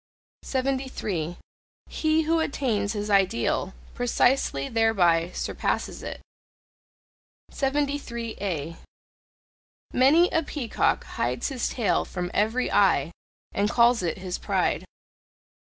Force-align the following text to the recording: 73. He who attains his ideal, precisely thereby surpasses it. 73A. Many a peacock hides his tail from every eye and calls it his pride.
73. 0.41 1.37
He 1.85 2.23
who 2.23 2.39
attains 2.39 2.93
his 2.93 3.11
ideal, 3.11 3.75
precisely 3.93 4.67
thereby 4.67 5.29
surpasses 5.31 6.01
it. 6.01 6.21
73A. 7.51 8.77
Many 9.93 10.27
a 10.31 10.41
peacock 10.41 11.03
hides 11.03 11.49
his 11.49 11.69
tail 11.69 12.03
from 12.03 12.31
every 12.33 12.71
eye 12.71 13.11
and 13.51 13.69
calls 13.69 14.01
it 14.01 14.17
his 14.17 14.39
pride. 14.39 14.85